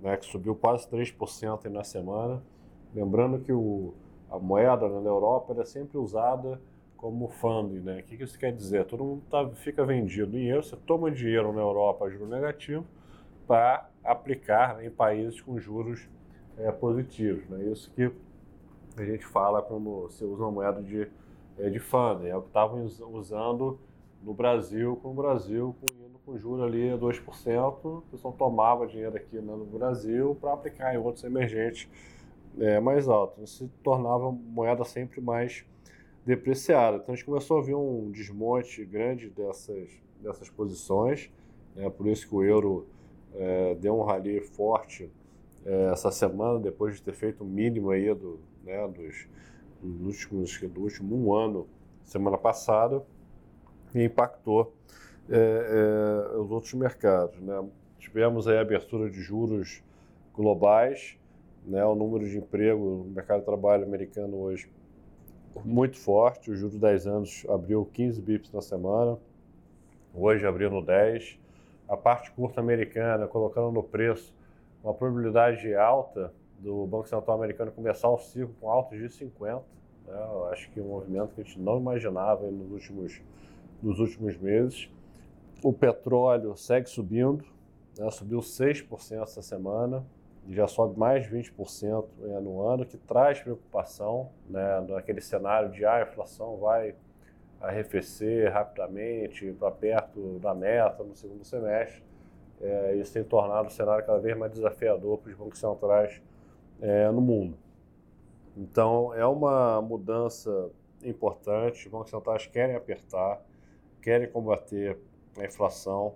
né, 0.00 0.16
que 0.16 0.26
subiu 0.26 0.54
quase 0.54 0.88
3% 0.88 1.64
na 1.66 1.82
semana. 1.82 2.42
Lembrando 2.94 3.38
que 3.40 3.52
o, 3.52 3.94
a 4.30 4.38
moeda 4.38 4.88
né, 4.88 5.00
na 5.00 5.08
Europa 5.08 5.54
é 5.60 5.64
sempre 5.64 5.98
usada 5.98 6.60
como 6.96 7.28
funding. 7.28 7.80
Né? 7.80 8.00
O 8.00 8.02
que 8.02 8.22
isso 8.22 8.38
quer 8.38 8.52
dizer? 8.52 8.84
Todo 8.84 9.04
mundo 9.04 9.22
tá, 9.30 9.48
fica 9.50 9.84
vendido 9.84 10.36
euro, 10.38 10.62
você 10.62 10.76
toma 10.76 11.10
dinheiro 11.10 11.52
na 11.52 11.60
Europa, 11.60 12.10
juro 12.10 12.26
negativo, 12.26 12.84
para 13.46 13.88
aplicar 14.04 14.84
em 14.84 14.90
países 14.90 15.40
com 15.40 15.58
juros 15.58 16.08
é, 16.58 16.70
positivos. 16.72 17.48
Né? 17.48 17.64
Isso 17.70 17.90
que 17.92 18.10
a 18.96 19.04
gente 19.04 19.26
fala 19.26 19.62
quando 19.62 20.02
você 20.02 20.24
usa 20.24 20.42
uma 20.42 20.50
moeda 20.50 20.82
de, 20.82 21.08
é, 21.58 21.70
de 21.70 21.78
funding. 21.78 22.28
É 22.28 22.36
o 22.36 22.42
que 22.42 22.48
estavam 22.48 22.84
usando 23.12 23.78
no 24.22 24.34
Brasil, 24.34 24.96
com 25.02 25.10
o 25.10 25.14
Brasil 25.14 25.76
indo 25.82 26.18
com 26.24 26.36
juros 26.36 26.64
ali 26.64 26.90
a 26.90 26.98
2%, 26.98 27.84
o 27.84 28.02
pessoal 28.10 28.34
tomava 28.34 28.86
dinheiro 28.86 29.16
aqui 29.16 29.36
né, 29.36 29.54
no 29.54 29.64
Brasil 29.66 30.36
para 30.40 30.52
aplicar 30.52 30.94
em 30.94 30.98
outros 30.98 31.22
emergentes 31.22 31.88
é, 32.58 32.80
mais 32.80 33.08
altos. 33.08 33.58
Se 33.58 33.68
tornava 33.84 34.32
moeda 34.32 34.84
sempre 34.84 35.20
mais 35.20 35.64
depreciada. 36.26 36.96
Então 36.96 37.12
a 37.12 37.16
gente 37.16 37.24
começou 37.24 37.60
a 37.60 37.62
ver 37.62 37.76
um 37.76 38.10
desmonte 38.10 38.84
grande 38.84 39.30
dessas, 39.30 39.88
dessas 40.20 40.50
posições, 40.50 41.30
né, 41.76 41.88
por 41.88 42.08
isso 42.08 42.28
que 42.28 42.34
o 42.34 42.42
euro 42.42 42.88
é, 43.32 43.76
deu 43.76 43.96
um 43.96 44.02
rally 44.02 44.40
forte 44.40 45.08
é, 45.64 45.92
essa 45.92 46.10
semana, 46.10 46.58
depois 46.58 46.96
de 46.96 47.02
ter 47.02 47.14
feito 47.14 47.44
o 47.44 47.46
mínimo 47.46 47.90
aí 47.90 48.12
do, 48.12 48.40
né, 48.64 48.88
dos, 48.88 49.28
dos 49.80 50.26
últimos, 50.26 50.60
do 50.60 50.80
último 50.80 51.16
um 51.16 51.32
ano, 51.32 51.68
semana 52.02 52.36
passada, 52.36 53.04
e 53.94 54.02
impactou 54.02 54.74
é, 55.30 56.32
é, 56.34 56.38
os 56.38 56.50
outros 56.50 56.74
mercados. 56.74 57.38
Né? 57.40 57.68
Tivemos 58.00 58.48
aí 58.48 58.58
a 58.58 58.62
abertura 58.62 59.08
de 59.08 59.20
juros 59.20 59.80
globais, 60.34 61.16
né? 61.64 61.84
o 61.84 61.94
número 61.94 62.28
de 62.28 62.36
emprego 62.36 63.04
no 63.04 63.12
mercado 63.12 63.40
de 63.40 63.44
trabalho 63.46 63.84
americano 63.84 64.36
hoje 64.38 64.68
muito 65.64 65.98
forte, 65.98 66.50
o 66.50 66.56
juros 66.56 66.78
10 66.78 67.06
anos 67.06 67.46
abriu 67.48 67.84
15 67.92 68.20
bips 68.20 68.52
na 68.52 68.60
semana, 68.60 69.18
hoje 70.14 70.46
abriu 70.46 70.70
no 70.70 70.82
10. 70.82 71.38
A 71.88 71.96
parte 71.96 72.30
curta 72.32 72.60
americana, 72.60 73.26
colocando 73.26 73.70
no 73.70 73.82
preço 73.82 74.34
uma 74.82 74.94
probabilidade 74.94 75.74
alta 75.74 76.32
do 76.58 76.86
Banco 76.86 77.08
Central 77.08 77.36
americano 77.36 77.70
começar 77.70 78.08
o 78.08 78.18
ciclo 78.18 78.54
com 78.60 78.70
altos 78.70 78.98
de 78.98 79.08
50. 79.08 79.56
Né? 80.06 80.14
Eu 80.14 80.46
acho 80.46 80.70
que 80.70 80.80
é 80.80 80.82
um 80.82 80.88
movimento 80.88 81.34
que 81.34 81.40
a 81.40 81.44
gente 81.44 81.60
não 81.60 81.78
imaginava 81.78 82.50
nos 82.50 82.70
últimos, 82.70 83.20
nos 83.82 83.98
últimos 83.98 84.36
meses. 84.36 84.88
O 85.62 85.72
petróleo 85.72 86.56
segue 86.56 86.88
subindo, 86.88 87.44
né? 87.98 88.10
subiu 88.10 88.40
6% 88.40 89.22
essa 89.22 89.42
semana, 89.42 90.04
já 90.48 90.66
sobe 90.68 90.98
mais 90.98 91.24
de 91.24 91.30
20% 91.30 92.04
no 92.42 92.62
ano, 92.62 92.84
que 92.86 92.96
traz 92.96 93.40
preocupação 93.40 94.30
né? 94.48 94.80
naquele 94.88 95.20
cenário 95.20 95.70
de 95.70 95.84
ah, 95.84 95.96
a 95.96 96.02
inflação 96.02 96.56
vai 96.56 96.94
arrefecer 97.60 98.52
rapidamente 98.52 99.52
para 99.52 99.70
perto 99.70 100.38
da 100.38 100.54
meta 100.54 101.02
no 101.02 101.14
segundo 101.14 101.44
semestre. 101.44 102.02
É, 102.60 102.94
isso 102.96 103.12
tem 103.12 103.24
tornado 103.24 103.68
o 103.68 103.70
cenário 103.70 104.04
cada 104.04 104.18
vez 104.18 104.36
mais 104.36 104.52
desafiador 104.52 105.18
para 105.18 105.30
os 105.30 105.36
bancos 105.36 105.58
centrais 105.58 106.22
é, 106.80 107.10
no 107.10 107.20
mundo. 107.20 107.56
Então, 108.56 109.12
é 109.14 109.26
uma 109.26 109.82
mudança 109.82 110.70
importante. 111.02 111.86
Os 111.86 111.92
bancos 111.92 112.10
centrais 112.10 112.46
querem 112.46 112.74
apertar, 112.74 113.42
querem 114.00 114.28
combater 114.28 114.98
a 115.38 115.44
inflação. 115.44 116.14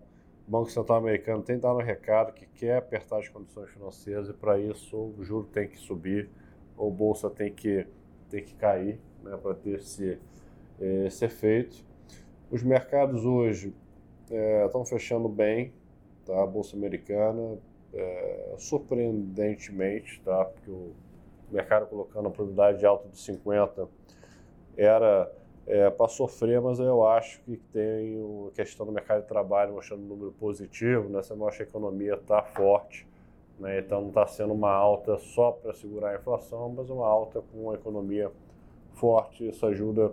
Banco 0.51 0.69
Central 0.69 0.99
americano 0.99 1.45
tem 1.45 1.57
dado 1.57 1.79
um 1.79 1.83
recado 1.83 2.33
que 2.33 2.45
quer 2.45 2.79
apertar 2.79 3.21
as 3.21 3.29
condições 3.29 3.71
financeiras 3.71 4.29
e, 4.29 4.33
para 4.33 4.59
isso, 4.59 4.97
o 5.17 5.23
juro 5.23 5.47
tem 5.47 5.69
que 5.69 5.79
subir, 5.79 6.29
ou 6.77 6.91
a 6.91 6.93
bolsa 6.93 7.31
tem 7.31 7.53
que, 7.53 7.87
tem 8.29 8.43
que 8.43 8.57
cair 8.57 9.01
né, 9.23 9.37
para 9.37 9.55
ter 9.55 9.79
esse, 9.79 10.19
esse 11.07 11.25
efeito. 11.25 11.85
Os 12.51 12.65
mercados 12.65 13.25
hoje 13.25 13.73
é, 14.29 14.67
estão 14.67 14.85
fechando 14.85 15.29
bem, 15.29 15.73
tá? 16.27 16.43
a 16.43 16.47
bolsa 16.47 16.77
americana 16.77 17.57
é, 17.95 18.55
surpreendentemente, 18.59 20.21
tá? 20.25 20.47
Porque 20.47 20.69
o 20.69 20.93
mercado 21.49 21.87
colocando 21.87 22.27
a 22.27 22.31
probabilidade 22.31 22.81
de 22.81 22.87
alta 22.87 23.09
de 23.09 23.19
50 23.19 23.89
era 24.77 25.31
é, 25.67 25.89
para 25.91 26.09
sofrer, 26.09 26.61
mas 26.61 26.79
eu 26.79 27.07
acho 27.07 27.41
que 27.43 27.57
tem 27.73 28.19
a 28.49 28.51
questão 28.53 28.87
do 28.87 28.93
mercado 28.93 29.23
de 29.23 29.29
trabalho 29.29 29.75
mostrando 29.75 30.03
um 30.03 30.07
número 30.07 30.33
positivo, 30.33 31.09
né? 31.09 31.23
Você 31.23 31.35
mostra 31.35 31.65
que 31.65 31.71
a 31.71 31.71
economia 31.71 32.15
está 32.15 32.43
forte, 32.43 33.07
né? 33.59 33.79
Então 33.79 34.01
não 34.01 34.09
está 34.09 34.27
sendo 34.27 34.53
uma 34.53 34.73
alta 34.73 35.17
só 35.19 35.53
para 35.53 35.73
segurar 35.73 36.11
a 36.11 36.17
inflação, 36.17 36.71
mas 36.77 36.91
uma 36.91 37.07
alta 37.07 37.41
com 37.41 37.65
uma 37.65 37.75
economia 37.75 38.33
forte. 38.95 39.49
Isso 39.49 39.65
ajuda 39.67 40.13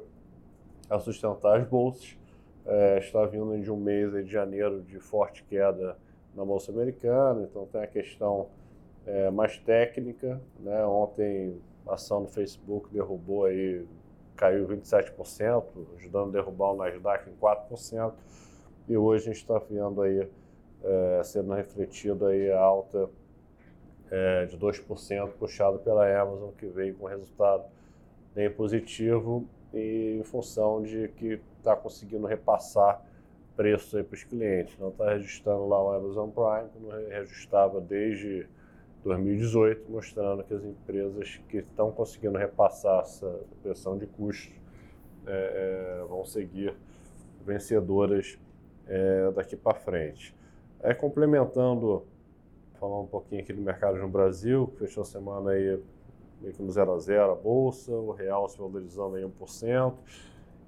a 0.90 1.00
sustentar 1.00 1.60
as 1.60 1.68
bolsas. 1.68 2.18
É, 2.66 2.98
está 3.00 3.26
vindo 3.26 3.58
de 3.62 3.72
um 3.72 3.78
mês 3.78 4.12
de 4.12 4.32
janeiro 4.32 4.82
de 4.82 5.00
forte 5.00 5.44
queda 5.46 5.98
na 6.36 6.44
Bolsa 6.44 6.72
Americana, 6.72 7.48
então 7.50 7.66
tem 7.66 7.82
a 7.82 7.88
questão 7.88 8.48
é, 9.06 9.32
mais 9.32 9.58
técnica. 9.58 10.40
Né? 10.60 10.86
Ontem 10.86 11.58
a 11.88 11.94
ação 11.94 12.22
no 12.22 12.28
Facebook 12.28 12.94
derrubou 12.94 13.46
aí, 13.46 13.86
caiu 14.38 14.68
27%, 14.68 15.64
ajudando 15.98 16.30
a 16.30 16.32
derrubar 16.32 16.72
o 16.72 16.78
Nasdaq 16.78 17.30
em 17.30 17.36
4%. 17.36 18.14
E 18.88 18.96
hoje 18.96 19.24
a 19.24 19.34
gente 19.34 19.42
está 19.42 19.60
vendo 19.60 20.02
aí 20.02 20.30
é, 20.84 21.22
sendo 21.24 21.54
refletido 21.54 22.28
aí 22.28 22.50
a 22.52 22.60
alta 22.60 23.10
é, 24.10 24.46
de 24.46 24.58
2% 24.58 25.32
puxado 25.32 25.80
pela 25.80 26.08
Amazon, 26.22 26.52
que 26.52 26.68
veio 26.68 26.96
com 26.96 27.08
resultado 27.08 27.66
bem 28.34 28.50
positivo 28.50 29.46
e 29.74 30.18
em 30.20 30.24
função 30.24 30.82
de 30.82 31.10
que 31.10 31.42
está 31.58 31.76
conseguindo 31.76 32.28
repassar 32.28 33.04
preços 33.56 34.02
para 34.04 34.14
os 34.14 34.24
clientes. 34.24 34.78
Não 34.78 34.90
está 34.90 35.14
registrando 35.14 35.68
lá 35.68 35.84
o 35.84 35.92
Amazon 35.92 36.30
Prime, 36.30 36.70
que 36.70 36.80
não 36.80 37.10
registrava 37.10 37.82
desde 37.82 38.48
2018, 39.08 39.90
mostrando 39.90 40.44
que 40.44 40.54
as 40.54 40.64
empresas 40.64 41.40
que 41.48 41.58
estão 41.58 41.92
conseguindo 41.92 42.38
repassar 42.38 43.02
essa 43.02 43.40
pressão 43.64 43.98
de 43.98 44.06
custos 44.06 44.54
é, 45.26 46.02
é, 46.02 46.06
vão 46.08 46.26
seguir 46.26 46.76
vencedoras 47.46 48.38
é, 48.86 49.32
daqui 49.32 49.56
para 49.56 49.74
frente. 49.74 50.36
É, 50.82 50.94
complementando, 50.94 52.06
falar 52.80 53.00
um 53.00 53.08
pouquinho 53.08 53.42
aqui 53.42 53.54
do 53.54 53.62
mercado 53.62 53.98
no 53.98 54.08
Brasil, 54.08 54.68
que 54.68 54.80
fechou 54.80 55.02
a 55.02 55.06
semana 55.06 55.52
aí 55.52 55.82
meio 56.42 56.54
que 56.54 56.62
no 56.62 56.72
0 56.72 56.94
a 56.94 57.00
0 57.00 57.32
a 57.32 57.36
bolsa, 57.36 57.92
o 57.92 58.12
real 58.12 58.48
se 58.48 58.58
valorizando 58.58 59.16
aí 59.16 59.24
1%, 59.24 59.94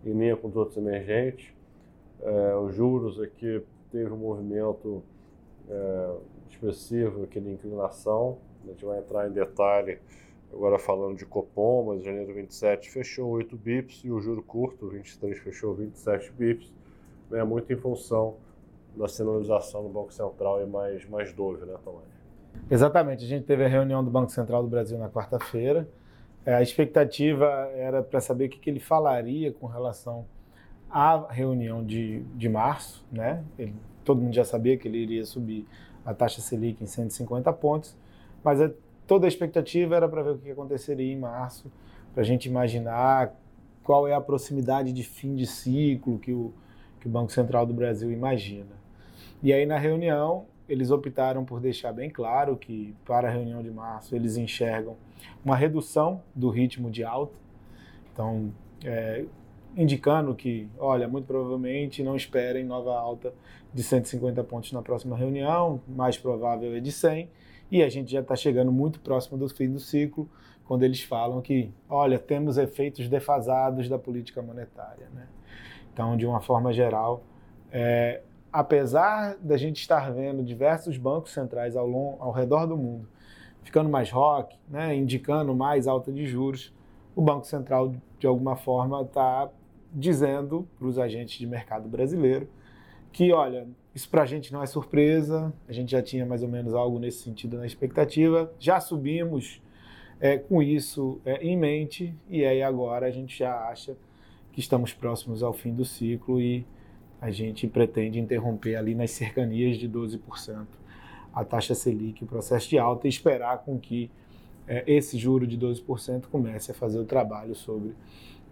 em 0.06 0.14
linha 0.14 0.36
com 0.36 0.48
os 0.48 0.56
outros 0.56 0.78
emergentes. 0.78 1.54
É, 2.22 2.56
os 2.56 2.74
juros 2.74 3.20
aqui 3.20 3.62
teve 3.92 4.12
um 4.12 4.18
movimento 4.18 5.04
é, 5.70 6.16
expressivo 6.50 7.24
aqui 7.24 7.40
de 7.40 7.50
inclinação. 7.50 8.38
A 8.64 8.68
gente 8.68 8.84
vai 8.84 9.00
entrar 9.00 9.28
em 9.28 9.32
detalhe 9.32 10.00
agora 10.52 10.80
falando 10.80 11.16
de 11.16 11.26
Copom, 11.26 11.86
mas 11.86 12.04
janeiro 12.04 12.34
27 12.34 12.90
fechou 12.90 13.30
8 13.30 13.56
bips 13.56 14.02
e 14.04 14.12
o 14.12 14.20
juro 14.20 14.42
curto, 14.42 14.90
23 14.90 15.38
fechou 15.40 15.74
27 15.76 16.32
bips, 16.32 16.74
é 17.32 17.44
muito 17.44 17.72
em 17.72 17.78
função 17.78 18.38
da 18.96 19.08
sinalização 19.08 19.84
do 19.84 19.90
Banco 19.90 20.12
Central 20.12 20.62
e 20.62 20.66
mais, 20.66 21.08
mais 21.08 21.32
dove, 21.32 21.66
né, 21.66 21.76
Tomás? 21.84 22.08
Exatamente, 22.70 23.24
a 23.24 23.28
gente 23.28 23.46
teve 23.46 23.64
a 23.64 23.68
reunião 23.68 24.04
do 24.04 24.10
Banco 24.10 24.32
Central 24.32 24.64
do 24.64 24.70
Brasil 24.70 24.98
na 24.98 25.10
quarta-feira. 25.10 25.88
É, 26.46 26.56
a 26.56 26.62
expectativa 26.62 27.46
era 27.76 28.02
para 28.02 28.20
saber 28.20 28.46
o 28.46 28.50
que, 28.50 28.60
que 28.60 28.70
ele 28.70 28.80
falaria 28.80 29.54
com 29.54 29.68
relação 29.68 30.26
a 30.90 31.32
reunião 31.32 31.84
de, 31.84 32.22
de 32.36 32.50
março, 32.50 33.06
né? 33.12 33.44
Ele, 33.58 33.76
todo 34.10 34.24
mundo 34.24 34.34
já 34.34 34.44
sabia 34.44 34.76
que 34.76 34.88
ele 34.88 34.98
iria 34.98 35.24
subir 35.24 35.68
a 36.04 36.16
taxa 36.16 36.42
Selic 36.42 36.84
em 36.84 36.88
150 36.88 37.54
pontos, 37.54 37.96
mas 38.44 38.60
a, 38.60 38.72
toda 39.06 39.28
a 39.28 39.30
expectativa 39.30 39.96
era 39.96 40.10
para 40.10 40.24
ver 40.24 40.32
o 40.32 40.38
que 40.40 40.50
aconteceria 40.50 41.14
em 41.14 41.20
março, 41.20 41.72
para 42.12 42.24
a 42.24 42.26
gente 42.26 42.48
imaginar 42.48 43.36
qual 43.84 44.08
é 44.08 44.14
a 44.16 44.20
proximidade 44.20 44.92
de 44.92 45.04
fim 45.04 45.36
de 45.36 45.46
ciclo 45.46 46.18
que 46.18 46.34
o, 46.34 46.52
que 47.00 47.08
o 47.08 47.10
Banco 47.10 47.32
Central 47.32 47.68
do 47.68 47.74
Brasil 47.74 48.12
imagina. 48.12 48.80
E 49.44 49.54
aí, 49.54 49.64
na 49.64 49.78
reunião, 49.78 50.46
eles 50.68 50.90
optaram 50.90 51.46
por 51.46 51.60
deixar 51.60 51.94
bem 51.94 52.10
claro 52.10 52.58
que, 52.58 52.96
para 53.06 53.28
a 53.28 53.32
reunião 53.32 53.62
de 53.62 53.70
março, 53.70 54.16
eles 54.16 54.38
enxergam 54.38 54.96
uma 55.46 55.56
redução 55.56 56.24
do 56.34 56.50
ritmo 56.50 56.90
de 56.90 57.04
alta. 57.04 57.38
Então, 58.12 58.52
é, 58.84 59.24
indicando 59.80 60.36
que, 60.36 60.68
olha, 60.78 61.08
muito 61.08 61.26
provavelmente 61.26 62.04
não 62.04 62.16
esperem 62.16 62.66
nova 62.66 62.94
alta 62.98 63.34
de 63.74 63.82
150 63.82 64.44
pontos 64.44 64.72
na 64.74 64.82
próxima 64.82 65.16
reunião, 65.16 65.82
mais 65.88 66.18
provável 66.18 66.76
é 66.76 66.80
de 66.80 66.92
100, 66.92 67.30
e 67.72 67.82
a 67.82 67.90
gente 67.90 68.12
já 68.12 68.20
está 68.20 68.36
chegando 68.36 68.72
muito 68.72 69.00
próximo 69.00 69.38
do 69.38 69.48
fim 69.48 69.72
do 69.72 69.80
ciclo, 69.80 70.30
quando 70.66 70.84
eles 70.84 71.02
falam 71.02 71.42
que, 71.42 71.72
olha, 71.90 72.20
temos 72.20 72.58
efeitos 72.58 73.08
defasados 73.08 73.88
da 73.88 73.98
política 73.98 74.42
monetária. 74.42 75.08
Né? 75.14 75.28
Então, 75.94 76.18
de 76.18 76.26
uma 76.26 76.42
forma 76.42 76.74
geral, 76.74 77.24
é, 77.72 78.22
apesar 78.52 79.38
da 79.40 79.56
gente 79.56 79.80
estar 79.80 80.12
vendo 80.12 80.44
diversos 80.44 80.98
bancos 80.98 81.32
centrais 81.32 81.76
ao, 81.76 81.88
long, 81.88 82.18
ao 82.20 82.32
redor 82.32 82.66
do 82.66 82.76
mundo 82.76 83.08
ficando 83.64 83.90
mais 83.90 84.10
rock, 84.10 84.58
né, 84.68 84.96
indicando 84.96 85.56
mais 85.56 85.88
alta 85.88 86.12
de 86.12 86.26
juros, 86.26 86.74
o 87.16 87.22
Banco 87.22 87.46
Central, 87.46 87.94
de 88.18 88.26
alguma 88.26 88.56
forma, 88.56 89.02
está 89.04 89.50
dizendo 89.94 90.68
para 90.78 90.88
os 90.88 91.00
agentes 91.00 91.38
de 91.38 91.48
mercado 91.48 91.88
brasileiro 91.88 92.48
que, 93.12 93.32
olha, 93.32 93.68
isso 93.94 94.10
para 94.10 94.22
a 94.22 94.26
gente 94.26 94.54
não 94.54 94.62
é 94.62 94.66
surpresa, 94.66 95.54
a 95.68 95.74
gente 95.74 95.92
já 95.92 96.02
tinha 96.02 96.26
mais 96.26 96.44
ou 96.44 96.50
menos 96.50 96.74
algo 96.74 97.00
nesse 97.00 97.24
sentido 97.24 97.58
na 97.58 97.66
expectativa, 97.66 98.52
já 98.60 98.80
subimos 98.80 99.62
é, 100.20 100.38
com 100.38 100.62
isso 100.62 101.20
é, 101.26 101.44
em 101.44 101.58
mente 101.58 102.14
e 102.30 102.46
aí 102.46 102.62
agora 102.62 103.08
a 103.08 103.12
gente 103.12 103.38
já 103.38 103.68
acha 103.68 103.98
que 104.52 104.60
estamos 104.60 104.94
próximos 104.94 105.42
ao 105.42 105.54
fim 105.54 105.74
do 105.74 105.86
ciclo 105.86 106.40
e 106.40 106.66
a 107.22 107.32
gente 107.32 107.68
pretende 107.68 108.20
interromper 108.20 108.76
ali 108.76 108.96
nas 108.96 109.12
cercanias 109.12 109.78
de 109.78 109.90
12% 109.90 110.66
a 111.34 111.44
taxa 111.44 111.76
Selic, 111.76 112.24
o 112.24 112.28
processo 112.28 112.70
de 112.70 112.78
alta 112.78 113.08
e 113.08 113.10
esperar 113.10 113.60
com 113.60 113.80
que 113.80 114.10
é, 114.68 114.84
esse 114.88 115.18
juro 115.18 115.48
de 115.48 115.58
12% 115.58 116.26
comece 116.32 116.72
a 116.72 116.74
fazer 116.74 117.00
o 117.00 117.06
trabalho 117.06 117.56
sobre 117.56 117.96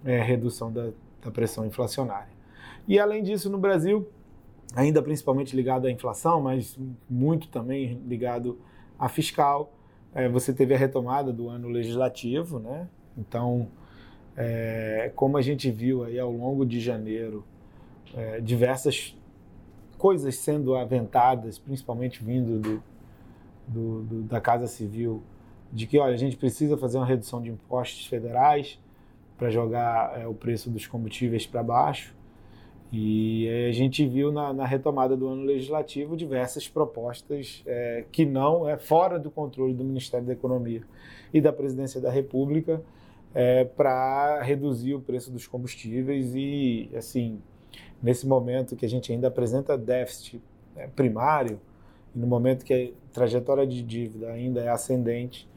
é, 0.05 0.21
redução 0.21 0.71
da, 0.71 0.91
da 1.27 1.31
pressão 1.31 1.65
inflacionária. 1.65 2.29
E 2.87 2.97
além 2.97 3.21
disso, 3.21 3.49
no 3.49 3.57
Brasil, 3.57 4.07
ainda 4.73 5.01
principalmente 5.01 5.55
ligado 5.55 5.85
à 5.85 5.91
inflação, 5.91 6.41
mas 6.41 6.79
muito 7.09 7.49
também 7.49 8.01
ligado 8.07 8.57
à 8.97 9.09
fiscal, 9.09 9.73
é, 10.15 10.27
você 10.29 10.53
teve 10.53 10.73
a 10.73 10.77
retomada 10.77 11.33
do 11.33 11.49
ano 11.49 11.67
legislativo, 11.67 12.59
né? 12.59 12.87
Então, 13.17 13.67
é, 14.35 15.11
como 15.15 15.37
a 15.37 15.41
gente 15.41 15.69
viu 15.69 16.05
aí 16.05 16.17
ao 16.17 16.31
longo 16.31 16.65
de 16.65 16.79
janeiro, 16.79 17.43
é, 18.15 18.39
diversas 18.39 19.15
coisas 19.97 20.35
sendo 20.35 20.75
aventadas, 20.75 21.59
principalmente 21.59 22.23
vindo 22.23 22.59
do, 22.59 22.83
do, 23.67 24.03
do, 24.03 24.21
da 24.23 24.39
Casa 24.39 24.67
Civil, 24.67 25.21
de 25.73 25.85
que, 25.85 25.99
olha, 25.99 26.13
a 26.13 26.17
gente 26.17 26.37
precisa 26.37 26.77
fazer 26.77 26.97
uma 26.97 27.05
redução 27.05 27.41
de 27.41 27.49
impostos 27.49 28.05
federais 28.05 28.79
para 29.37 29.49
jogar 29.49 30.19
é, 30.19 30.27
o 30.27 30.33
preço 30.33 30.69
dos 30.69 30.87
combustíveis 30.87 31.45
para 31.45 31.61
baixo. 31.61 32.15
E 32.91 33.47
a 33.67 33.71
gente 33.73 34.07
viu 34.07 34.31
na, 34.31 34.53
na, 34.53 34.65
retomada 34.65 35.15
do 35.15 35.27
ano 35.27 35.43
legislativo 35.43 36.15
diversas 36.15 36.69
propostas 36.69 37.61
é, 37.65 38.05
que 38.11 38.25
não 38.25 38.67
é 38.67 38.77
fora 38.77 39.19
do 39.19 39.29
controle 39.29 39.73
do 39.73 39.83
Ministério 39.83 40.25
da 40.25 40.31
Economia 40.31 40.81
e 41.33 41.41
da 41.41 41.51
Presidência 41.51 41.99
da 41.99 42.09
República 42.09 42.81
é, 43.35 43.65
para 43.65 44.41
reduzir 44.41 44.93
o 44.93 45.01
preço 45.01 45.29
dos 45.29 45.45
combustíveis 45.45 46.33
e 46.33 46.89
assim 46.95 47.41
nesse 48.01 48.25
momento 48.25 48.75
que 48.75 48.85
a 48.85 48.89
gente 48.89 49.11
ainda 49.11 49.27
apresenta 49.27 49.77
déficit 49.77 50.41
né, 50.73 50.89
primário 50.95 51.59
e 52.15 52.19
no 52.19 52.25
momento 52.25 52.63
que 52.63 52.73
a 52.73 53.13
trajetória 53.13 53.67
de 53.67 53.83
dívida 53.83 54.29
ainda 54.31 54.61
é 54.61 54.69
ascendente 54.69 55.47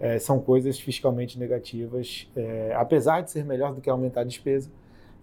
é, 0.00 0.18
são 0.18 0.40
coisas 0.40 0.78
fiscalmente 0.78 1.38
negativas 1.38 2.30
é, 2.36 2.72
apesar 2.76 3.22
de 3.22 3.30
ser 3.30 3.44
melhor 3.44 3.74
do 3.74 3.80
que 3.80 3.90
aumentar 3.90 4.20
a 4.20 4.24
despesa 4.24 4.70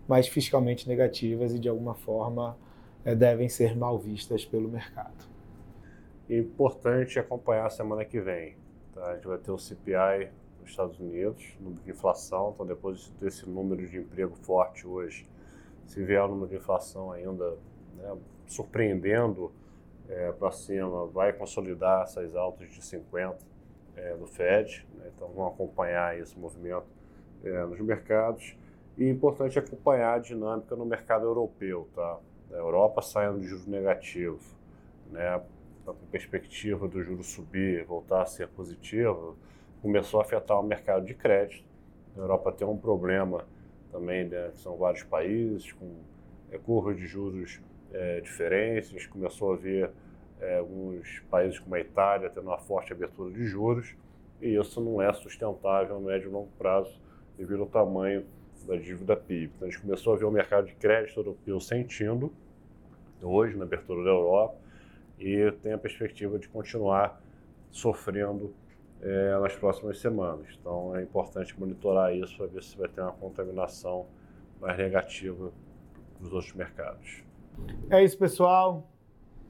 mas 0.08 0.28
fiscalmente 0.28 0.88
negativas 0.88 1.54
e 1.54 1.60
de 1.60 1.68
alguma 1.68 1.96
forma 1.96 2.58
é, 3.04 3.16
devem 3.16 3.50
ser 3.50 3.76
mal 3.76 3.98
vistas 3.98 4.46
pelo 4.46 4.70
mercado. 4.70 5.26
Importante 6.30 7.20
acompanhar 7.20 7.68
a 7.68 7.70
semana 7.70 8.04
que 8.04 8.20
vem. 8.20 8.56
Tá? 8.94 9.12
A 9.12 9.16
gente 9.16 9.28
vai 9.28 9.38
ter 9.38 9.52
o 9.52 9.58
CPI 9.58 10.30
nos 10.60 10.72
Estados 10.72 11.00
Unidos, 11.00 11.56
número 11.60 11.84
de 11.84 11.92
inflação, 11.92 12.52
então 12.54 12.66
depois 12.66 13.12
desse 13.20 13.48
número 13.48 13.88
de 13.88 13.98
emprego 13.98 14.36
forte 14.36 14.88
hoje, 14.88 15.28
se 15.86 16.04
vier 16.04 16.24
o 16.24 16.28
número 16.28 16.50
de 16.50 16.56
inflação 16.56 17.12
ainda 17.12 17.58
né, 17.96 18.18
surpreendendo 18.48 19.52
é, 20.10 20.32
para 20.32 20.52
cima, 20.52 21.06
vai 21.06 21.32
consolidar 21.34 22.04
essas 22.04 22.36
altas 22.36 22.70
de 22.70 22.84
50 22.84 23.38
é, 23.96 24.16
do 24.16 24.28
Fed, 24.28 24.86
né? 24.96 25.12
então 25.16 25.28
vamos 25.30 25.54
acompanhar 25.54 26.18
esse 26.20 26.38
movimento 26.38 26.88
é, 27.44 27.66
nos 27.66 27.80
mercados. 27.80 28.56
E 28.98 29.04
é 29.04 29.10
importante 29.10 29.60
acompanhar 29.60 30.16
a 30.16 30.20
dinâmica 30.20 30.76
no 30.76 30.86
mercado 30.86 31.26
europeu, 31.26 31.88
tá? 31.94 32.18
A 32.52 32.56
Europa 32.56 33.02
saindo 33.02 33.40
de 33.40 33.48
juros 33.48 33.68
negativos, 33.68 34.44
né? 35.12 35.42
Com 35.84 35.92
a 35.92 35.94
perspectiva 36.12 36.88
do 36.88 37.04
juro 37.04 37.24
subir, 37.24 37.84
voltar 37.84 38.22
a 38.22 38.26
ser 38.26 38.48
positivo, 38.48 39.38
começou 39.82 40.20
a 40.20 40.24
afetar 40.24 40.60
o 40.60 40.64
mercado 40.64 41.06
de 41.06 41.14
crédito. 41.14 41.66
A 42.16 42.20
Europa 42.20 42.52
tem 42.52 42.66
um 42.66 42.78
problema 42.78 43.46
também, 43.92 44.26
né? 44.28 44.52
são 44.56 44.78
vários 44.78 45.04
países 45.04 45.72
com 45.74 45.96
curvas 46.64 46.98
de 46.98 47.06
juros 47.06 47.62
é, 47.94 48.22
diferentes. 48.22 49.06
Começou 49.08 49.54
a 49.54 49.56
ver 49.56 49.92
é, 50.46 50.60
alguns 50.60 51.20
países 51.30 51.60
como 51.60 51.76
a 51.76 51.80
Itália 51.80 52.30
tendo 52.30 52.48
uma 52.48 52.58
forte 52.58 52.94
abertura 52.94 53.32
de 53.32 53.46
juros, 53.46 53.96
e 54.42 54.56
isso 54.56 54.80
não 54.82 55.02
é 55.02 55.12
sustentável 55.14 55.96
a 55.96 56.00
médio 56.00 56.30
e 56.30 56.32
longo 56.32 56.50
prazo 56.58 57.00
devido 57.38 57.62
ao 57.62 57.68
tamanho 57.68 58.26
da 58.66 58.76
dívida 58.76 59.16
PIB. 59.16 59.52
Então, 59.56 59.68
a 59.68 59.72
gente 59.72 59.82
começou 59.82 60.14
a 60.14 60.18
ver 60.18 60.26
o 60.26 60.32
mercado 60.32 60.68
de 60.68 60.76
crédito 60.76 61.20
europeu 61.20 61.60
sentindo, 61.60 62.32
hoje, 63.22 63.56
na 63.58 63.64
abertura 63.64 64.04
da 64.04 64.10
Europa, 64.10 64.56
e 65.20 65.52
tem 65.64 65.74
a 65.74 65.78
perspectiva 65.78 66.38
de 66.38 66.48
continuar 66.48 67.22
sofrendo 67.72 68.54
é, 69.02 69.38
nas 69.40 69.56
próximas 69.56 70.00
semanas. 70.00 70.48
Então, 70.60 70.96
é 70.96 71.04
importante 71.04 71.58
monitorar 71.60 72.16
isso 72.16 72.38
para 72.38 72.48
ver 72.48 72.64
se 72.64 72.78
vai 72.78 72.88
ter 72.88 73.02
uma 73.02 73.14
contaminação 73.14 74.06
mais 74.60 74.78
negativa 74.78 75.52
dos 76.20 76.34
outros 76.34 76.54
mercados. 76.54 77.24
É 77.90 78.04
isso, 78.04 78.18
pessoal. 78.18 78.88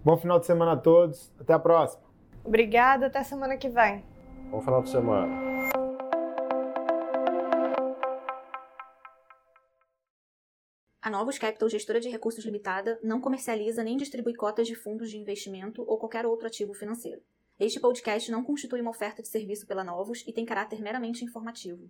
Bom 0.06 0.18
final 0.18 0.40
de 0.40 0.46
semana 0.46 0.74
a 0.74 0.78
todos. 0.78 1.34
Até 1.40 1.52
a 1.52 1.58
próxima. 1.58 2.04
Obrigada. 2.44 3.08
Até 3.08 3.24
semana 3.24 3.58
que 3.58 3.68
vem. 3.68 4.06
Bom 4.52 4.62
final 4.62 4.84
de 4.84 4.92
semana. 4.92 5.34
A 11.02 11.10
Novos 11.10 11.40
Capital 11.40 11.68
Gestora 11.70 12.00
de 12.00 12.10
Recursos 12.10 12.46
Limitada 12.46 13.00
não 13.04 13.20
comercializa 13.20 13.84
nem 13.84 13.98
distribui 13.98 14.36
cotas 14.36 14.68
de 14.68 14.76
fundos 14.76 15.10
de 15.10 15.18
investimento 15.18 15.84
ou 15.88 15.98
qualquer 15.98 16.28
outro 16.28 16.46
ativo 16.46 16.76
financeiro. 16.76 17.24
Este 17.60 17.80
podcast 17.80 18.32
não 18.32 18.44
constitui 18.44 18.82
uma 18.82 18.92
oferta 18.92 19.24
de 19.24 19.28
serviço 19.28 19.66
pela 19.66 19.84
Novos 19.84 20.24
e 20.28 20.32
tem 20.32 20.46
caráter 20.46 20.84
meramente 20.84 21.26
informativo. 21.26 21.90